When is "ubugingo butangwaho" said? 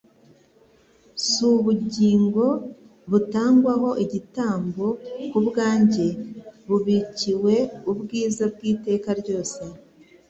1.57-3.89